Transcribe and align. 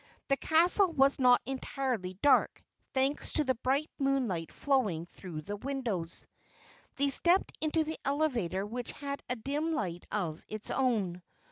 The 0.29 0.35
castle 0.37 0.91
was 0.91 1.19
not 1.19 1.43
entirely 1.45 2.15
dark, 2.23 2.63
thanks 2.91 3.33
to 3.33 3.43
the 3.43 3.53
bright 3.53 3.91
moonlight 3.99 4.51
flowing 4.51 5.05
through 5.05 5.43
the 5.43 5.57
windows. 5.57 6.25
They 6.95 7.09
stepped 7.09 7.55
into 7.61 7.83
the 7.83 7.99
elevator 8.03 8.65
which 8.65 8.93
had 8.93 9.21
a 9.29 9.35
dim 9.35 9.73
light 9.73 10.07
of 10.11 10.43
its 10.47 10.71
own. 10.71 11.21